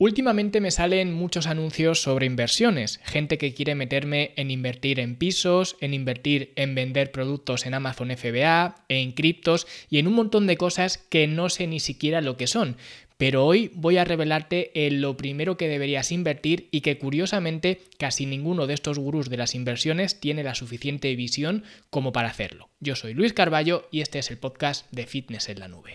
Últimamente 0.00 0.60
me 0.60 0.70
salen 0.70 1.12
muchos 1.12 1.48
anuncios 1.48 2.00
sobre 2.00 2.26
inversiones, 2.26 3.00
gente 3.02 3.36
que 3.36 3.52
quiere 3.52 3.74
meterme 3.74 4.30
en 4.36 4.52
invertir 4.52 5.00
en 5.00 5.16
pisos, 5.16 5.76
en 5.80 5.92
invertir 5.92 6.52
en 6.54 6.76
vender 6.76 7.10
productos 7.10 7.66
en 7.66 7.74
Amazon 7.74 8.16
FBA, 8.16 8.84
en 8.88 9.10
criptos 9.10 9.66
y 9.90 9.98
en 9.98 10.06
un 10.06 10.14
montón 10.14 10.46
de 10.46 10.56
cosas 10.56 10.98
que 10.98 11.26
no 11.26 11.48
sé 11.48 11.66
ni 11.66 11.80
siquiera 11.80 12.20
lo 12.20 12.36
que 12.36 12.46
son. 12.46 12.76
Pero 13.16 13.44
hoy 13.44 13.72
voy 13.74 13.96
a 13.96 14.04
revelarte 14.04 14.86
en 14.86 15.00
lo 15.00 15.16
primero 15.16 15.56
que 15.56 15.66
deberías 15.66 16.12
invertir 16.12 16.68
y 16.70 16.82
que 16.82 16.96
curiosamente 16.96 17.80
casi 17.98 18.24
ninguno 18.24 18.68
de 18.68 18.74
estos 18.74 19.00
gurús 19.00 19.28
de 19.28 19.38
las 19.38 19.56
inversiones 19.56 20.20
tiene 20.20 20.44
la 20.44 20.54
suficiente 20.54 21.12
visión 21.16 21.64
como 21.90 22.12
para 22.12 22.28
hacerlo. 22.28 22.68
Yo 22.78 22.94
soy 22.94 23.14
Luis 23.14 23.32
Carballo 23.32 23.88
y 23.90 24.02
este 24.02 24.20
es 24.20 24.30
el 24.30 24.38
podcast 24.38 24.88
de 24.92 25.08
Fitness 25.08 25.48
en 25.48 25.58
la 25.58 25.66
Nube. 25.66 25.90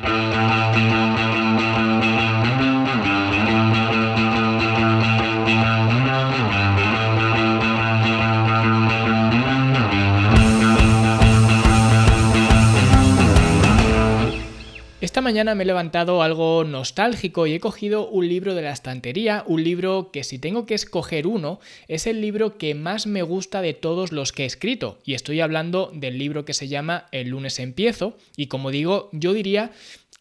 Mañana 15.34 15.56
me 15.56 15.64
he 15.64 15.66
levantado 15.66 16.22
algo 16.22 16.64
nostálgico 16.64 17.48
y 17.48 17.56
he 17.56 17.60
cogido 17.60 18.08
un 18.08 18.30
libro 18.30 18.54
de 18.54 18.62
la 18.62 18.72
estantería, 18.72 19.44
un 19.48 19.64
libro 19.64 20.12
que 20.14 20.24
si 20.24 20.38
tengo 20.38 20.68
que 20.68 20.76
escoger 20.76 21.26
uno, 21.26 21.60
es 21.88 22.06
el 22.06 22.22
libro 22.22 22.60
que 22.60 22.76
más 22.76 23.08
me 23.08 23.24
gusta 23.24 23.64
de 23.64 23.74
todos 23.74 24.12
los 24.12 24.32
que 24.32 24.44
he 24.44 24.46
escrito. 24.46 25.00
Y 25.04 25.16
estoy 25.16 25.42
hablando 25.42 25.90
del 25.92 26.20
libro 26.20 26.46
que 26.46 26.54
se 26.54 26.68
llama 26.68 27.08
El 27.12 27.30
lunes 27.30 27.58
empiezo. 27.58 28.16
Y 28.38 28.46
como 28.46 28.70
digo, 28.70 29.10
yo 29.12 29.34
diría 29.34 29.72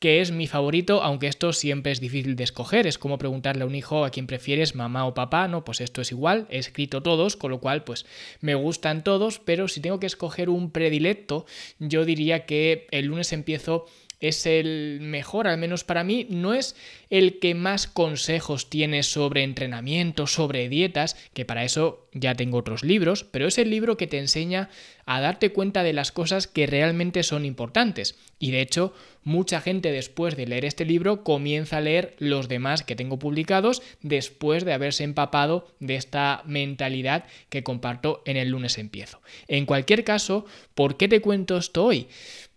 que 0.03 0.21
es 0.21 0.33
mi 0.33 0.49
favorito, 0.49 1.01
aunque 1.01 1.29
esto 1.29 1.53
siempre 1.53 1.93
es 1.93 2.01
difícil 2.01 2.35
de 2.35 2.43
escoger. 2.43 2.89
Es 2.89 2.99
como 2.99 3.19
preguntarle 3.19 3.63
a 3.63 3.67
un 3.67 3.77
hijo 3.77 4.05
a 4.05 4.11
quién 4.11 4.27
prefieres, 4.27 4.75
mamá 4.75 5.07
o 5.07 5.15
papá, 5.15 5.47
no, 5.47 5.65
pues 5.65 5.81
esto 5.81 6.01
es 6.01 6.11
igual, 6.11 6.49
he 6.51 6.59
escrito 6.59 7.05
todos, 7.05 7.37
con 7.37 7.53
lo 7.53 7.61
cual 7.61 7.85
pues 7.85 8.05
me 8.41 8.57
gustan 8.57 9.05
todos, 9.05 9.39
pero 9.39 9.69
si 9.69 9.81
tengo 9.81 10.01
que 10.01 10.09
escoger 10.09 10.51
un 10.51 10.73
predilecto, 10.73 11.47
yo 11.79 12.05
diría 12.05 12.47
que 12.47 12.89
el 12.91 13.07
lunes 13.07 13.33
empiezo 13.33 13.87
es 14.23 14.47
el 14.47 15.01
mejor, 15.03 15.47
al 15.49 15.59
menos 15.59 15.85
para 15.85 16.05
mí, 16.05 16.27
no 16.31 16.55
es 16.55 16.77
el 17.13 17.41
que 17.41 17.55
más 17.55 17.87
consejos 17.87 18.71
tiene 18.71 19.03
sobre 19.03 19.43
entrenamiento, 19.43 20.27
sobre 20.27 20.71
dietas, 20.71 21.15
que 21.35 21.45
para 21.45 21.63
eso 21.63 22.09
ya 22.15 22.35
tengo 22.35 22.57
otros 22.57 22.83
libros, 22.83 23.23
pero 23.25 23.47
es 23.47 23.59
el 23.59 23.69
libro 23.69 23.99
que 23.99 24.07
te 24.07 24.19
enseña 24.19 24.71
a 25.05 25.21
darte 25.21 25.53
cuenta 25.53 25.83
de 25.83 25.93
las 25.93 26.11
cosas 26.11 26.47
que 26.47 26.67
realmente 26.67 27.23
son 27.23 27.45
importantes. 27.45 28.15
Y 28.39 28.51
de 28.51 28.63
hecho, 28.63 28.95
mucha 29.25 29.61
gente 29.61 29.93
después 29.93 30.39
de 30.39 30.47
leer 30.47 30.65
este 30.65 30.87
libro 30.87 31.23
comienza 31.23 31.77
a 31.77 31.81
leer 31.83 32.17
los 32.19 32.49
demás 32.49 32.83
que 32.83 32.97
tengo 32.97 33.19
publicados 33.19 33.83
después 34.01 34.65
de 34.65 34.73
haberse 34.73 35.05
empapado 35.05 35.69
de 35.81 35.97
esta 35.97 36.43
mentalidad 36.47 37.25
que 37.51 37.63
comparto 37.63 38.23
en 38.25 38.39
el 38.39 38.49
lunes 38.49 38.79
empiezo. 38.79 39.21
En 39.49 39.67
cualquier 39.67 40.03
caso, 40.03 40.47
¿por 40.75 40.97
qué 40.97 41.09
te 41.09 41.21
cuento 41.21 41.59
esto 41.59 41.85
hoy? 41.85 42.09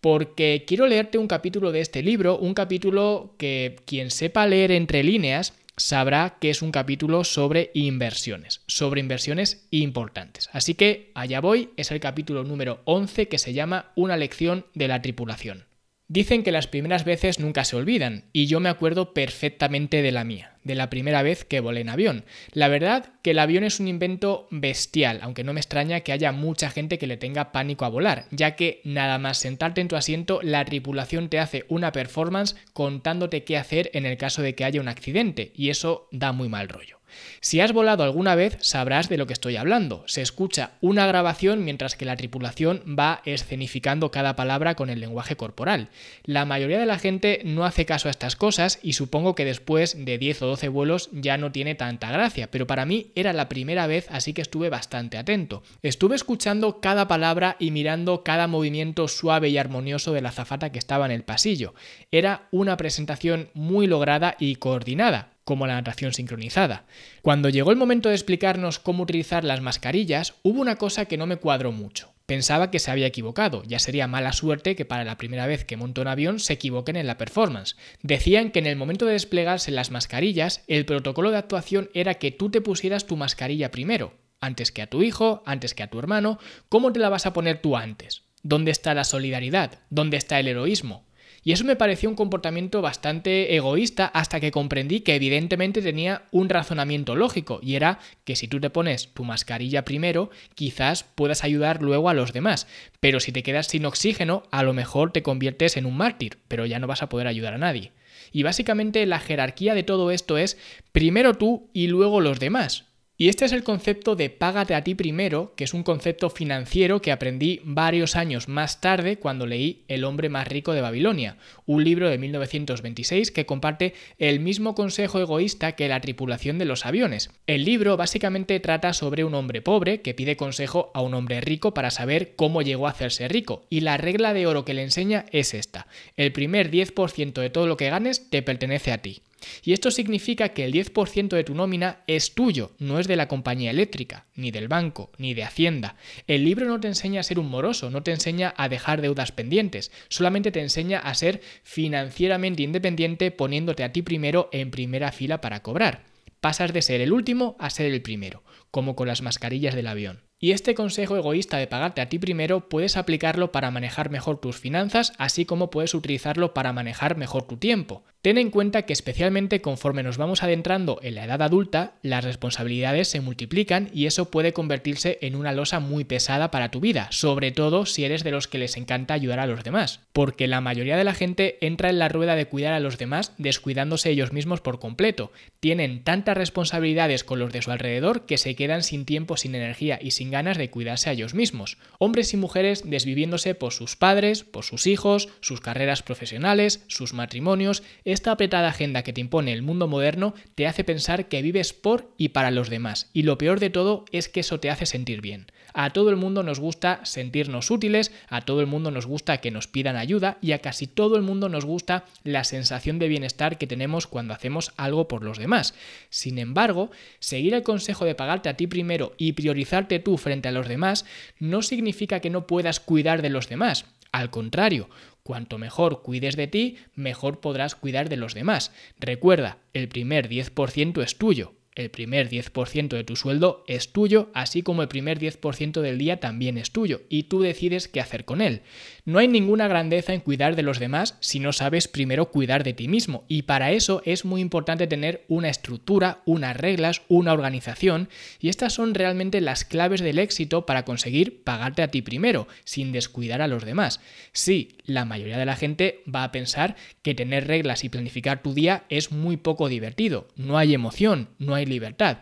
porque 0.05 0.65
quiero 0.67 0.85
leerte 0.85 1.17
un 1.17 1.27
capítulo 1.27 1.71
de 1.71 1.81
este 1.81 2.03
libro, 2.03 2.37
un 2.37 2.53
capítulo 2.53 3.33
que 3.39 3.77
quien 3.87 4.11
sepa 4.11 4.44
leer 4.47 4.71
entre 4.71 5.03
líneas 5.03 5.53
sabrá 5.77 6.37
que 6.39 6.49
es 6.49 6.61
un 6.61 6.71
capítulo 6.71 7.23
sobre 7.23 7.71
inversiones, 7.73 8.61
sobre 8.67 9.01
inversiones 9.01 9.67
importantes. 9.71 10.49
Así 10.53 10.73
que 10.73 11.11
allá 11.15 11.41
voy, 11.41 11.69
es 11.77 11.91
el 11.91 11.99
capítulo 11.99 12.43
número 12.43 12.81
11 12.85 13.27
que 13.27 13.37
se 13.37 13.53
llama 13.53 13.91
Una 13.95 14.17
lección 14.17 14.65
de 14.73 14.87
la 14.87 15.01
tripulación. 15.01 15.65
Dicen 16.07 16.43
que 16.43 16.51
las 16.51 16.67
primeras 16.67 17.03
veces 17.03 17.39
nunca 17.39 17.65
se 17.65 17.75
olvidan, 17.75 18.25
y 18.31 18.45
yo 18.45 18.59
me 18.59 18.69
acuerdo 18.69 19.13
perfectamente 19.13 20.01
de 20.01 20.11
la 20.11 20.23
mía, 20.23 20.54
de 20.65 20.75
la 20.75 20.89
primera 20.89 21.21
vez 21.21 21.45
que 21.45 21.61
volé 21.61 21.79
en 21.79 21.89
avión. 21.89 22.25
La 22.51 22.67
verdad 22.67 23.13
que 23.21 23.31
el 23.31 23.39
avión 23.39 23.63
es 23.63 23.79
un 23.79 23.87
invento 23.87 24.49
bestial, 24.51 25.19
aunque 25.21 25.45
no 25.45 25.53
me 25.53 25.61
extraña 25.61 26.01
que 26.01 26.11
haya 26.11 26.33
mucha 26.33 26.69
gente 26.69 26.97
que 26.97 27.07
le 27.07 27.15
tenga 27.15 27.53
pánico 27.53 27.85
a 27.85 27.89
volar, 27.89 28.25
ya 28.31 28.57
que 28.57 28.81
nada 28.83 29.17
más 29.17 29.37
sentarte 29.37 29.79
en 29.79 29.87
tu 29.87 29.95
asiento, 29.95 30.41
la 30.41 30.65
tripulación 30.65 31.29
te 31.29 31.39
hace 31.39 31.63
una 31.69 31.93
performance 31.93 32.57
contándote 32.73 33.45
qué 33.45 33.55
hacer 33.55 33.89
en 33.93 34.05
el 34.05 34.17
caso 34.17 34.41
de 34.41 34.55
que 34.55 34.65
haya 34.65 34.81
un 34.81 34.89
accidente, 34.89 35.53
y 35.55 35.69
eso 35.69 36.09
da 36.11 36.33
muy 36.33 36.49
mal 36.49 36.67
rollo. 36.67 36.94
Si 37.41 37.59
has 37.59 37.73
volado 37.73 38.03
alguna 38.03 38.35
vez, 38.35 38.57
sabrás 38.61 39.09
de 39.09 39.17
lo 39.17 39.27
que 39.27 39.33
estoy 39.33 39.55
hablando. 39.55 40.03
Se 40.07 40.21
escucha 40.21 40.71
una 40.81 41.07
grabación 41.07 41.63
mientras 41.63 41.95
que 41.95 42.05
la 42.05 42.15
tripulación 42.15 42.83
va 42.97 43.21
escenificando 43.25 44.11
cada 44.11 44.35
palabra 44.35 44.75
con 44.75 44.89
el 44.89 44.99
lenguaje 44.99 45.35
corporal. 45.35 45.89
La 46.23 46.45
mayoría 46.45 46.79
de 46.79 46.85
la 46.85 46.99
gente 46.99 47.41
no 47.45 47.65
hace 47.65 47.85
caso 47.85 48.07
a 48.07 48.11
estas 48.11 48.35
cosas 48.35 48.79
y 48.81 48.93
supongo 48.93 49.35
que 49.35 49.45
después 49.45 50.05
de 50.05 50.17
10 50.17 50.41
o 50.41 50.47
12 50.47 50.67
vuelos 50.69 51.09
ya 51.11 51.37
no 51.37 51.51
tiene 51.51 51.75
tanta 51.75 52.11
gracia, 52.11 52.49
pero 52.49 52.67
para 52.67 52.85
mí 52.85 53.11
era 53.15 53.33
la 53.33 53.49
primera 53.49 53.87
vez 53.87 54.07
así 54.09 54.33
que 54.33 54.41
estuve 54.41 54.69
bastante 54.69 55.17
atento. 55.17 55.63
Estuve 55.81 56.15
escuchando 56.15 56.79
cada 56.81 57.07
palabra 57.07 57.57
y 57.59 57.71
mirando 57.71 58.23
cada 58.23 58.47
movimiento 58.47 59.07
suave 59.07 59.49
y 59.49 59.57
armonioso 59.57 60.13
de 60.13 60.21
la 60.21 60.31
zafata 60.31 60.71
que 60.71 60.79
estaba 60.79 61.05
en 61.05 61.11
el 61.11 61.23
pasillo. 61.23 61.73
Era 62.11 62.47
una 62.51 62.77
presentación 62.77 63.49
muy 63.53 63.87
lograda 63.87 64.35
y 64.39 64.55
coordinada 64.55 65.34
como 65.45 65.67
la 65.67 65.75
natación 65.75 66.11
sincronizada. 66.11 66.85
Cuando 67.21 67.49
llegó 67.49 67.71
el 67.71 67.77
momento 67.77 68.09
de 68.09 68.15
explicarnos 68.15 68.79
cómo 68.79 69.03
utilizar 69.03 69.45
las 69.45 69.61
mascarillas, 69.61 70.33
hubo 70.43 70.59
una 70.59 70.75
cosa 70.75 71.05
que 71.05 71.17
no 71.17 71.27
me 71.27 71.37
cuadró 71.37 71.71
mucho. 71.71 72.11
Pensaba 72.25 72.71
que 72.71 72.79
se 72.79 72.89
había 72.89 73.05
equivocado, 73.05 73.61
ya 73.67 73.77
sería 73.77 74.07
mala 74.07 74.33
suerte 74.33 74.75
que 74.75 74.83
para 74.83 75.03
la 75.03 75.17
primera 75.17 75.45
vez 75.45 75.63
que 75.63 75.77
monto 75.77 76.01
un 76.01 76.07
avión 76.07 76.39
se 76.39 76.53
equivoquen 76.53 76.95
en 76.95 77.05
la 77.05 77.19
performance. 77.19 77.77
Decían 78.01 78.49
que 78.49 78.57
en 78.57 78.65
el 78.65 78.75
momento 78.75 79.05
de 79.05 79.13
desplegarse 79.13 79.69
las 79.69 79.91
mascarillas, 79.91 80.63
el 80.67 80.85
protocolo 80.85 81.29
de 81.29 81.37
actuación 81.37 81.91
era 81.93 82.15
que 82.15 82.31
tú 82.31 82.49
te 82.49 82.61
pusieras 82.61 83.05
tu 83.05 83.15
mascarilla 83.15 83.69
primero, 83.69 84.15
antes 84.41 84.71
que 84.71 84.81
a 84.81 84.87
tu 84.87 85.03
hijo, 85.03 85.43
antes 85.45 85.75
que 85.75 85.83
a 85.83 85.87
tu 85.91 85.99
hermano, 85.99 86.39
¿cómo 86.67 86.91
te 86.91 86.99
la 86.99 87.09
vas 87.09 87.27
a 87.27 87.33
poner 87.33 87.61
tú 87.61 87.77
antes? 87.77 88.23
¿Dónde 88.41 88.71
está 88.71 88.95
la 88.95 89.03
solidaridad? 89.03 89.79
¿Dónde 89.91 90.17
está 90.17 90.39
el 90.39 90.47
heroísmo? 90.47 91.05
Y 91.47 91.51
eso 91.51 91.63
me 91.63 91.75
pareció 91.75 92.09
un 92.09 92.15
comportamiento 92.15 92.81
bastante 92.81 93.55
egoísta 93.55 94.07
hasta 94.07 94.39
que 94.39 94.49
comprendí 94.49 95.01
que 95.01 95.13
evidentemente 95.13 95.83
tenía 95.83 96.23
un 96.31 96.49
razonamiento 96.49 97.15
lógico 97.15 97.59
y 97.61 97.75
era 97.75 97.99
que 98.23 98.35
si 98.35 98.47
tú 98.47 98.59
te 98.59 98.71
pones 98.71 99.09
tu 99.13 99.23
mascarilla 99.23 99.85
primero, 99.85 100.31
quizás 100.55 101.03
puedas 101.03 101.43
ayudar 101.43 101.83
luego 101.83 102.09
a 102.09 102.15
los 102.15 102.33
demás. 102.33 102.65
Pero 102.99 103.19
si 103.19 103.31
te 103.31 103.43
quedas 103.43 103.67
sin 103.67 103.85
oxígeno, 103.85 104.41
a 104.49 104.63
lo 104.63 104.73
mejor 104.73 105.11
te 105.11 105.21
conviertes 105.21 105.77
en 105.77 105.85
un 105.85 105.95
mártir, 105.95 106.39
pero 106.47 106.65
ya 106.65 106.79
no 106.79 106.87
vas 106.87 107.03
a 107.03 107.09
poder 107.09 107.27
ayudar 107.27 107.53
a 107.53 107.59
nadie. 107.59 107.91
Y 108.31 108.41
básicamente 108.41 109.05
la 109.05 109.19
jerarquía 109.19 109.75
de 109.75 109.83
todo 109.83 110.09
esto 110.09 110.39
es 110.39 110.57
primero 110.93 111.35
tú 111.35 111.69
y 111.73 111.85
luego 111.85 112.21
los 112.21 112.39
demás. 112.39 112.85
Y 113.17 113.29
este 113.29 113.45
es 113.45 113.53
el 113.53 113.63
concepto 113.63 114.17
de 114.17 114.29
págate 114.29 114.75
a 114.75 114.83
ti 114.83 114.93
primero, 114.93 115.53
que 115.55 115.63
es 115.63 115.73
un 115.73 115.83
concepto 115.83 116.29
financiero 116.29 117.01
que 117.01 117.13
aprendí 117.13 117.61
varios 117.63 118.17
años 118.17 118.49
más 118.49 118.81
tarde 118.81 119.19
cuando 119.19 119.45
leí 119.45 119.85
El 119.87 120.03
hombre 120.03 120.27
más 120.27 120.49
rico 120.49 120.73
de 120.73 120.81
Babilonia, 120.81 121.37
un 121.65 121.85
libro 121.85 122.09
de 122.09 122.17
1926 122.17 123.31
que 123.31 123.45
comparte 123.45 123.93
el 124.17 124.41
mismo 124.41 124.75
consejo 124.75 125.21
egoísta 125.21 125.77
que 125.77 125.87
la 125.87 126.01
tripulación 126.01 126.57
de 126.57 126.65
los 126.65 126.85
aviones. 126.85 127.29
El 127.47 127.63
libro 127.63 127.95
básicamente 127.95 128.59
trata 128.59 128.91
sobre 128.91 129.23
un 129.23 129.33
hombre 129.33 129.61
pobre 129.61 130.01
que 130.01 130.13
pide 130.13 130.35
consejo 130.35 130.91
a 130.93 130.99
un 130.99 131.13
hombre 131.13 131.39
rico 131.39 131.73
para 131.73 131.91
saber 131.91 132.35
cómo 132.35 132.63
llegó 132.63 132.85
a 132.85 132.91
hacerse 132.91 133.29
rico, 133.29 133.65
y 133.69 133.79
la 133.79 133.95
regla 133.95 134.33
de 134.33 134.45
oro 134.45 134.65
que 134.65 134.73
le 134.73 134.83
enseña 134.83 135.23
es 135.31 135.53
esta, 135.53 135.87
el 136.17 136.33
primer 136.33 136.69
10% 136.69 137.33
de 137.39 137.49
todo 137.49 137.65
lo 137.65 137.77
que 137.77 137.89
ganes 137.89 138.29
te 138.29 138.41
pertenece 138.41 138.91
a 138.91 138.97
ti. 138.97 139.21
Y 139.63 139.73
esto 139.73 139.91
significa 139.91 140.49
que 140.49 140.65
el 140.65 140.73
10% 140.73 141.29
de 141.29 141.43
tu 141.43 141.55
nómina 141.55 142.03
es 142.07 142.33
tuyo, 142.33 142.71
no 142.79 142.99
es 142.99 143.07
de 143.07 143.15
la 143.15 143.27
compañía 143.27 143.71
eléctrica, 143.71 144.25
ni 144.35 144.51
del 144.51 144.67
banco, 144.67 145.11
ni 145.17 145.33
de 145.33 145.43
Hacienda. 145.43 145.95
El 146.27 146.43
libro 146.43 146.65
no 146.67 146.79
te 146.79 146.87
enseña 146.87 147.19
a 147.19 147.23
ser 147.23 147.39
un 147.39 147.49
moroso, 147.49 147.89
no 147.89 148.03
te 148.03 148.11
enseña 148.11 148.53
a 148.57 148.69
dejar 148.69 149.01
deudas 149.01 149.31
pendientes, 149.31 149.91
solamente 150.09 150.51
te 150.51 150.61
enseña 150.61 150.99
a 150.99 151.13
ser 151.13 151.41
financieramente 151.63 152.63
independiente 152.63 153.31
poniéndote 153.31 153.83
a 153.83 153.91
ti 153.91 154.01
primero 154.01 154.49
en 154.51 154.71
primera 154.71 155.11
fila 155.11 155.41
para 155.41 155.61
cobrar. 155.61 156.03
Pasas 156.41 156.73
de 156.73 156.81
ser 156.81 157.01
el 157.01 157.13
último 157.13 157.55
a 157.59 157.69
ser 157.69 157.91
el 157.91 158.01
primero, 158.01 158.43
como 158.71 158.95
con 158.95 159.07
las 159.07 159.21
mascarillas 159.21 159.75
del 159.75 159.87
avión. 159.87 160.24
Y 160.37 160.51
este 160.51 160.75
consejo 160.75 161.15
egoísta 161.15 161.57
de 161.57 161.67
pagarte 161.67 162.01
a 162.01 162.09
ti 162.09 162.19
primero 162.19 162.67
puedes 162.67 162.97
aplicarlo 162.97 163.53
para 163.53 163.71
manejar 163.71 164.09
mejor 164.09 164.41
tus 164.41 164.57
finanzas, 164.57 165.13
así 165.17 165.45
como 165.45 165.69
puedes 165.69 165.93
utilizarlo 165.93 166.53
para 166.53 166.73
manejar 166.73 167.15
mejor 167.15 167.47
tu 167.47 167.55
tiempo. 167.55 168.03
Ten 168.25 168.39
en 168.39 168.49
cuenta 168.49 168.81
que 168.81 168.93
especialmente 168.93 169.61
conforme 169.61 170.01
nos 170.01 170.17
vamos 170.17 170.41
adentrando 170.41 170.99
en 171.03 171.13
la 171.13 171.25
edad 171.25 171.43
adulta, 171.43 171.93
las 172.01 172.23
responsabilidades 172.23 173.07
se 173.07 173.21
multiplican 173.21 173.91
y 173.93 174.07
eso 174.07 174.31
puede 174.31 174.51
convertirse 174.51 175.19
en 175.21 175.35
una 175.35 175.51
losa 175.51 175.79
muy 175.79 176.05
pesada 176.05 176.49
para 176.49 176.71
tu 176.71 176.79
vida, 176.79 177.07
sobre 177.11 177.51
todo 177.51 177.85
si 177.85 178.03
eres 178.03 178.23
de 178.23 178.31
los 178.31 178.47
que 178.47 178.57
les 178.57 178.77
encanta 178.77 179.13
ayudar 179.13 179.39
a 179.39 179.45
los 179.45 179.63
demás, 179.63 179.99
porque 180.11 180.47
la 180.47 180.59
mayoría 180.59 180.97
de 180.97 181.03
la 181.03 181.13
gente 181.13 181.59
entra 181.61 181.91
en 181.91 181.99
la 181.99 182.09
rueda 182.09 182.35
de 182.35 182.47
cuidar 182.47 182.73
a 182.73 182.79
los 182.79 182.97
demás 182.97 183.33
descuidándose 183.37 184.09
ellos 184.09 184.33
mismos 184.33 184.59
por 184.59 184.79
completo. 184.79 185.31
Tienen 185.59 186.03
tantas 186.03 186.35
responsabilidades 186.35 187.23
con 187.23 187.37
los 187.37 187.53
de 187.53 187.61
su 187.61 187.69
alrededor 187.69 188.25
que 188.25 188.39
se 188.39 188.55
quedan 188.55 188.81
sin 188.81 189.05
tiempo, 189.05 189.37
sin 189.37 189.53
energía 189.53 189.99
y 190.01 190.11
sin 190.11 190.24
ganas 190.31 190.57
de 190.57 190.69
cuidarse 190.69 191.09
a 191.09 191.13
ellos 191.13 191.33
mismos. 191.33 191.77
Hombres 191.99 192.33
y 192.33 192.37
mujeres 192.37 192.83
desviviéndose 192.85 193.55
por 193.55 193.73
sus 193.73 193.95
padres, 193.95 194.43
por 194.43 194.63
sus 194.63 194.87
hijos, 194.87 195.29
sus 195.41 195.61
carreras 195.61 196.03
profesionales, 196.03 196.83
sus 196.87 197.13
matrimonios, 197.13 197.83
esta 198.03 198.31
apretada 198.31 198.69
agenda 198.69 199.03
que 199.03 199.13
te 199.13 199.21
impone 199.21 199.53
el 199.53 199.61
mundo 199.61 199.87
moderno 199.87 200.33
te 200.55 200.67
hace 200.67 200.83
pensar 200.83 201.27
que 201.27 201.41
vives 201.41 201.73
por 201.73 202.11
y 202.17 202.29
para 202.29 202.51
los 202.51 202.69
demás. 202.69 203.09
Y 203.13 203.23
lo 203.23 203.37
peor 203.37 203.59
de 203.59 203.69
todo 203.69 204.05
es 204.11 204.29
que 204.29 204.41
eso 204.41 204.59
te 204.59 204.69
hace 204.69 204.85
sentir 204.85 205.21
bien. 205.21 205.47
A 205.73 205.89
todo 205.89 206.09
el 206.09 206.15
mundo 206.15 206.41
nos 206.41 206.59
gusta 206.59 207.01
sentirnos 207.03 207.69
útiles, 207.69 208.11
a 208.29 208.41
todo 208.41 208.61
el 208.61 208.67
mundo 208.67 208.91
nos 208.91 209.05
gusta 209.05 209.39
que 209.39 209.51
nos 209.51 209.67
pidan 209.67 209.97
ayuda 209.97 210.37
y 210.41 210.53
a 210.53 210.59
casi 210.59 210.87
todo 210.87 211.17
el 211.17 211.21
mundo 211.21 211.49
nos 211.49 211.65
gusta 211.65 212.05
la 212.23 212.45
sensación 212.45 212.97
de 212.97 213.09
bienestar 213.09 213.57
que 213.57 213.67
tenemos 213.67 214.07
cuando 214.07 214.33
hacemos 214.33 214.71
algo 214.77 215.07
por 215.07 215.23
los 215.23 215.37
demás. 215.37 215.73
Sin 216.09 216.39
embargo, 216.39 216.91
seguir 217.19 217.53
el 217.53 217.63
consejo 217.63 218.05
de 218.05 218.15
pagarte 218.15 218.49
a 218.49 218.55
ti 218.55 218.67
primero 218.67 219.13
y 219.17 219.33
priorizarte 219.33 219.99
tú 219.99 220.14
frente 220.17 220.49
a 220.49 220.51
los 220.51 220.67
demás 220.67 221.05
no 221.39 221.61
significa 221.61 222.19
que 222.19 222.29
no 222.29 222.47
puedas 222.47 222.79
cuidar 222.79 223.21
de 223.21 223.29
los 223.29 223.49
demás. 223.49 223.85
Al 224.11 224.29
contrario, 224.29 224.89
cuanto 225.23 225.57
mejor 225.57 226.01
cuides 226.01 226.35
de 226.35 226.47
ti, 226.47 226.77
mejor 226.93 227.41
podrás 227.41 227.75
cuidar 227.75 228.07
de 228.07 228.17
los 228.17 228.33
demás. 228.33 228.71
Recuerda, 228.99 229.57
el 229.73 229.89
primer 229.89 230.29
10% 230.29 231.03
es 231.03 231.17
tuyo, 231.17 231.53
el 231.75 231.91
primer 231.91 232.29
10% 232.29 232.89
de 232.89 233.03
tu 233.03 233.15
sueldo 233.15 233.63
es 233.67 233.91
tuyo, 233.91 234.29
así 234.33 234.63
como 234.63 234.81
el 234.81 234.87
primer 234.87 235.19
10% 235.19 235.81
del 235.81 235.97
día 235.97 236.19
también 236.19 236.57
es 236.57 236.71
tuyo, 236.71 237.01
y 237.09 237.23
tú 237.23 237.41
decides 237.41 237.87
qué 237.87 237.99
hacer 237.99 238.25
con 238.25 238.41
él. 238.41 238.61
No 239.03 239.19
hay 239.19 239.27
ninguna 239.27 239.67
grandeza 239.67 240.13
en 240.13 240.21
cuidar 240.21 240.55
de 240.55 240.63
los 240.63 240.79
demás 240.79 241.17
si 241.19 241.39
no 241.39 241.53
sabes 241.53 241.87
primero 241.87 242.31
cuidar 242.31 242.63
de 242.63 242.73
ti 242.73 242.87
mismo, 242.87 243.25
y 243.27 243.43
para 243.43 243.71
eso 243.71 244.01
es 244.05 244.25
muy 244.25 244.41
importante 244.41 244.87
tener 244.87 245.25
una 245.27 245.49
estructura, 245.49 246.21
unas 246.25 246.55
reglas, 246.55 247.01
una 247.09 247.33
organización, 247.33 248.09
y 248.39 248.49
estas 248.49 248.73
son 248.73 248.93
realmente 248.93 249.41
las 249.41 249.65
claves 249.65 250.01
del 250.01 250.19
éxito 250.19 250.65
para 250.65 250.85
conseguir 250.85 251.43
pagarte 251.43 251.81
a 251.81 251.89
ti 251.89 252.01
primero, 252.01 252.47
sin 252.63 252.93
descuidar 252.93 253.41
a 253.41 253.47
los 253.47 253.65
demás. 253.65 253.99
Sí, 254.31 254.77
la 254.85 255.03
mayoría 255.03 255.37
de 255.37 255.45
la 255.45 255.55
gente 255.55 256.03
va 256.13 256.23
a 256.23 256.31
pensar 256.31 256.75
que 257.01 257.15
tener 257.15 257.47
reglas 257.47 257.83
y 257.83 257.89
planificar 257.89 258.41
tu 258.41 258.53
día 258.53 258.85
es 258.89 259.11
muy 259.11 259.35
poco 259.37 259.67
divertido, 259.67 260.27
no 260.35 260.57
hay 260.57 260.73
emoción, 260.73 261.29
no 261.37 261.55
libertad. 261.67 262.19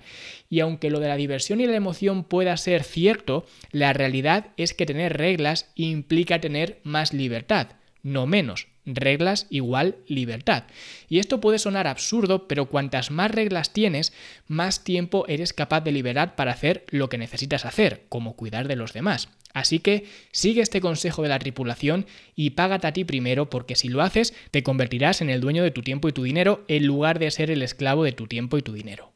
Y 0.50 0.60
aunque 0.60 0.90
lo 0.90 1.00
de 1.00 1.08
la 1.08 1.16
diversión 1.16 1.62
y 1.62 1.66
la 1.66 1.76
emoción 1.76 2.24
pueda 2.24 2.56
ser 2.58 2.84
cierto, 2.84 3.46
la 3.72 3.94
realidad 3.94 4.48
es 4.58 4.74
que 4.74 4.86
tener 4.86 5.18
reglas 5.18 5.72
implica 5.76 6.40
tener 6.40 6.80
más 6.84 7.14
libertad, 7.14 7.70
no 8.02 8.28
menos. 8.28 8.68
Reglas 8.86 9.48
igual 9.50 9.96
libertad. 10.08 10.66
Y 11.08 11.20
esto 11.20 11.40
puede 11.40 11.58
sonar 11.58 11.88
absurdo, 11.88 12.50
pero 12.50 12.66
cuantas 12.66 13.12
más 13.12 13.32
reglas 13.32 13.72
tienes, 13.72 14.12
más 14.48 14.84
tiempo 14.84 15.26
eres 15.30 15.54
capaz 15.54 15.82
de 15.82 15.94
liberar 15.94 16.36
para 16.36 16.52
hacer 16.52 16.86
lo 16.90 17.08
que 17.08 17.18
necesitas 17.18 17.66
hacer, 17.66 18.04
como 18.10 18.36
cuidar 18.36 18.68
de 18.68 18.76
los 18.76 18.92
demás. 18.92 19.30
Así 19.54 19.80
que 19.80 20.06
sigue 20.32 20.62
este 20.62 20.82
consejo 20.82 21.22
de 21.22 21.30
la 21.30 21.40
tripulación 21.40 22.08
y 22.36 22.52
págate 22.52 22.88
a 22.88 22.94
ti 22.94 23.06
primero 23.06 23.50
porque 23.50 23.76
si 23.76 23.88
lo 23.88 24.02
haces 24.02 24.34
te 24.52 24.64
convertirás 24.64 25.22
en 25.22 25.30
el 25.30 25.42
dueño 25.42 25.64
de 25.64 25.72
tu 25.72 25.82
tiempo 25.82 26.10
y 26.10 26.12
tu 26.12 26.24
dinero 26.24 26.66
en 26.68 26.86
lugar 26.88 27.20
de 27.20 27.32
ser 27.32 27.52
el 27.52 27.62
esclavo 27.62 28.04
de 28.04 28.14
tu 28.14 28.28
tiempo 28.28 28.58
y 28.58 28.64
tu 28.64 28.74
dinero. 28.74 29.13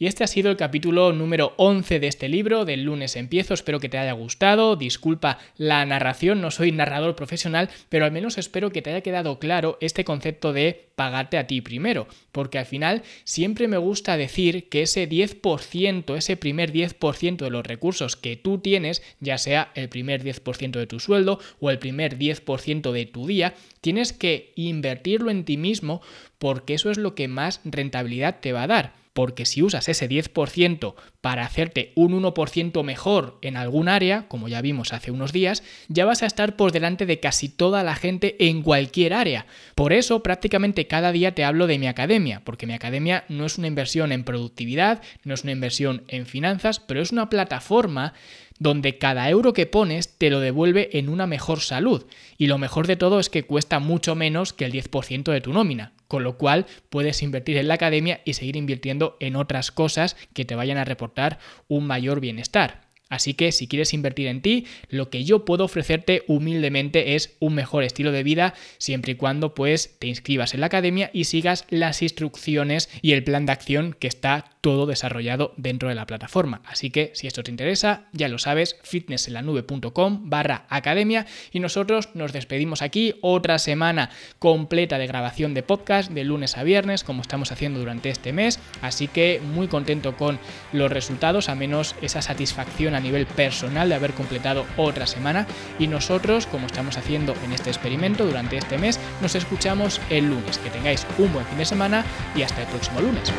Y 0.00 0.06
este 0.06 0.24
ha 0.24 0.28
sido 0.28 0.50
el 0.50 0.56
capítulo 0.56 1.12
número 1.12 1.52
11 1.58 2.00
de 2.00 2.06
este 2.06 2.30
libro, 2.30 2.64
del 2.64 2.84
lunes 2.84 3.16
empiezo, 3.16 3.52
espero 3.52 3.80
que 3.80 3.90
te 3.90 3.98
haya 3.98 4.12
gustado, 4.12 4.74
disculpa 4.76 5.36
la 5.58 5.84
narración, 5.84 6.40
no 6.40 6.50
soy 6.50 6.72
narrador 6.72 7.14
profesional, 7.14 7.68
pero 7.90 8.06
al 8.06 8.10
menos 8.10 8.38
espero 8.38 8.70
que 8.70 8.80
te 8.80 8.88
haya 8.88 9.02
quedado 9.02 9.38
claro 9.38 9.76
este 9.82 10.06
concepto 10.06 10.54
de 10.54 10.88
pagarte 10.94 11.36
a 11.36 11.46
ti 11.46 11.60
primero, 11.60 12.06
porque 12.32 12.56
al 12.56 12.64
final 12.64 13.02
siempre 13.24 13.68
me 13.68 13.76
gusta 13.76 14.16
decir 14.16 14.70
que 14.70 14.80
ese 14.80 15.06
10%, 15.06 16.16
ese 16.16 16.36
primer 16.38 16.72
10% 16.72 17.36
de 17.36 17.50
los 17.50 17.66
recursos 17.66 18.16
que 18.16 18.36
tú 18.36 18.56
tienes, 18.56 19.02
ya 19.20 19.36
sea 19.36 19.70
el 19.74 19.90
primer 19.90 20.24
10% 20.24 20.78
de 20.78 20.86
tu 20.86 20.98
sueldo 20.98 21.40
o 21.60 21.68
el 21.68 21.78
primer 21.78 22.18
10% 22.18 22.90
de 22.90 23.04
tu 23.04 23.26
día, 23.26 23.52
tienes 23.82 24.14
que 24.14 24.54
invertirlo 24.56 25.30
en 25.30 25.44
ti 25.44 25.58
mismo 25.58 26.00
porque 26.38 26.72
eso 26.72 26.90
es 26.90 26.96
lo 26.96 27.14
que 27.14 27.28
más 27.28 27.60
rentabilidad 27.64 28.40
te 28.40 28.54
va 28.54 28.62
a 28.62 28.66
dar 28.66 28.99
porque 29.12 29.44
si 29.44 29.62
usas 29.62 29.88
ese 29.88 30.08
10% 30.08 30.94
para 31.20 31.44
hacerte 31.44 31.92
un 31.96 32.12
1% 32.22 32.82
mejor 32.84 33.38
en 33.42 33.56
algún 33.56 33.88
área, 33.88 34.28
como 34.28 34.48
ya 34.48 34.62
vimos 34.62 34.92
hace 34.92 35.10
unos 35.10 35.32
días, 35.32 35.62
ya 35.88 36.04
vas 36.04 36.22
a 36.22 36.26
estar 36.26 36.56
por 36.56 36.72
delante 36.72 37.06
de 37.06 37.20
casi 37.20 37.48
toda 37.48 37.82
la 37.82 37.94
gente 37.94 38.36
en 38.48 38.62
cualquier 38.62 39.14
área. 39.14 39.46
Por 39.74 39.92
eso 39.92 40.22
prácticamente 40.22 40.86
cada 40.86 41.12
día 41.12 41.34
te 41.34 41.44
hablo 41.44 41.66
de 41.66 41.78
mi 41.78 41.88
academia, 41.88 42.42
porque 42.44 42.66
mi 42.66 42.74
academia 42.74 43.24
no 43.28 43.46
es 43.46 43.58
una 43.58 43.66
inversión 43.66 44.12
en 44.12 44.24
productividad, 44.24 45.02
no 45.24 45.34
es 45.34 45.42
una 45.42 45.52
inversión 45.52 46.04
en 46.08 46.26
finanzas, 46.26 46.80
pero 46.80 47.02
es 47.02 47.12
una 47.12 47.28
plataforma 47.28 48.14
donde 48.58 48.98
cada 48.98 49.28
euro 49.28 49.52
que 49.54 49.66
pones 49.66 50.18
te 50.18 50.30
lo 50.30 50.38
devuelve 50.38 50.98
en 50.98 51.08
una 51.08 51.26
mejor 51.26 51.60
salud. 51.60 52.06
Y 52.36 52.46
lo 52.46 52.58
mejor 52.58 52.86
de 52.86 52.96
todo 52.96 53.18
es 53.18 53.30
que 53.30 53.42
cuesta 53.42 53.80
mucho 53.80 54.14
menos 54.14 54.52
que 54.52 54.66
el 54.66 54.72
10% 54.72 55.32
de 55.32 55.40
tu 55.40 55.52
nómina, 55.52 55.94
con 56.10 56.24
lo 56.24 56.36
cual 56.36 56.66
puedes 56.88 57.22
invertir 57.22 57.56
en 57.56 57.68
la 57.68 57.74
academia 57.74 58.20
y 58.24 58.34
seguir 58.34 58.56
invirtiendo 58.56 59.16
en 59.20 59.36
otras 59.36 59.70
cosas 59.70 60.16
que 60.34 60.44
te 60.44 60.56
vayan 60.56 60.76
a 60.76 60.84
reportar 60.84 61.38
un 61.68 61.86
mayor 61.86 62.18
bienestar. 62.18 62.89
Así 63.10 63.34
que 63.34 63.52
si 63.52 63.66
quieres 63.66 63.92
invertir 63.92 64.28
en 64.28 64.40
ti, 64.40 64.66
lo 64.88 65.10
que 65.10 65.24
yo 65.24 65.44
puedo 65.44 65.64
ofrecerte 65.64 66.22
humildemente 66.28 67.16
es 67.16 67.36
un 67.40 67.54
mejor 67.54 67.84
estilo 67.84 68.12
de 68.12 68.22
vida, 68.22 68.54
siempre 68.78 69.12
y 69.12 69.16
cuando 69.16 69.54
pues 69.54 69.96
te 69.98 70.06
inscribas 70.06 70.54
en 70.54 70.60
la 70.60 70.66
academia 70.66 71.10
y 71.12 71.24
sigas 71.24 71.66
las 71.68 72.00
instrucciones 72.00 72.88
y 73.02 73.12
el 73.12 73.24
plan 73.24 73.44
de 73.44 73.52
acción 73.52 73.96
que 73.98 74.06
está 74.06 74.56
todo 74.60 74.86
desarrollado 74.86 75.54
dentro 75.56 75.88
de 75.88 75.94
la 75.94 76.06
plataforma. 76.06 76.62
Así 76.66 76.90
que 76.90 77.10
si 77.14 77.26
esto 77.26 77.42
te 77.42 77.50
interesa, 77.50 78.08
ya 78.12 78.28
lo 78.28 78.38
sabes, 78.38 78.76
fitnessenlanube.com 78.82 80.30
barra 80.30 80.66
academia 80.68 81.26
y 81.52 81.60
nosotros 81.60 82.10
nos 82.14 82.32
despedimos 82.32 82.82
aquí 82.82 83.14
otra 83.22 83.58
semana 83.58 84.10
completa 84.38 84.98
de 84.98 85.06
grabación 85.06 85.54
de 85.54 85.62
podcast 85.62 86.10
de 86.10 86.24
lunes 86.24 86.56
a 86.56 86.62
viernes 86.62 87.04
como 87.04 87.22
estamos 87.22 87.52
haciendo 87.52 87.80
durante 87.80 88.10
este 88.10 88.32
mes. 88.32 88.60
Así 88.82 89.08
que 89.08 89.40
muy 89.42 89.66
contento 89.66 90.16
con 90.16 90.38
los 90.72 90.92
resultados, 90.92 91.48
a 91.48 91.54
menos 91.54 91.94
esa 92.02 92.22
satisfacción 92.22 92.94
a 93.00 93.02
nivel 93.02 93.26
personal 93.26 93.88
de 93.88 93.94
haber 93.94 94.12
completado 94.12 94.66
otra 94.76 95.06
semana 95.06 95.46
y 95.78 95.86
nosotros, 95.88 96.46
como 96.46 96.66
estamos 96.66 96.96
haciendo 96.96 97.34
en 97.44 97.52
este 97.52 97.70
experimento 97.70 98.24
durante 98.24 98.56
este 98.56 98.78
mes, 98.78 99.00
nos 99.20 99.34
escuchamos 99.34 100.00
el 100.10 100.28
lunes. 100.28 100.58
Que 100.58 100.70
tengáis 100.70 101.06
un 101.18 101.32
buen 101.32 101.46
fin 101.46 101.58
de 101.58 101.64
semana 101.64 102.04
y 102.36 102.42
hasta 102.42 102.62
el 102.62 102.68
próximo 102.68 103.00
lunes. 103.00 103.32